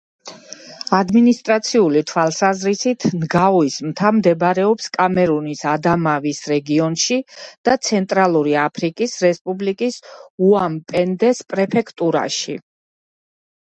ადმინისტრაციული 0.99 2.01
თვალსაზრისით 2.11 3.05
ნგაუის 3.17 3.75
მთა 3.89 4.11
მდებარეობს 4.19 4.87
კამერუნის 4.95 5.61
ადამავის 5.73 6.41
რეგიონში 6.55 7.19
და 7.69 7.77
ცენტრალური 7.89 8.57
აფრიკის 8.65 9.15
რესპუბლიკის 9.29 10.01
უამ-პენდეს 10.49 11.47
პრეფექტურაში. 11.53 12.57